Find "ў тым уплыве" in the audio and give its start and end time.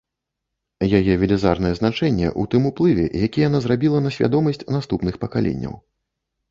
2.31-3.05